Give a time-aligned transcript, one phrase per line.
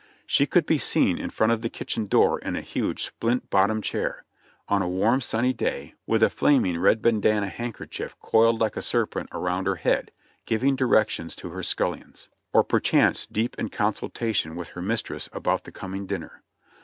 [0.25, 3.83] She could be seen in front of the kitchen door in a huge splint bottomed
[3.83, 4.25] chair,
[4.67, 9.29] on a warm, sunny day, with a flaming red bandana handkerchief coiled like a serpent
[9.31, 10.09] around her head,
[10.47, 15.65] giving directions to her scullions; or perchance deep in consulta tion with her mistress about
[15.65, 16.41] the coming dinner.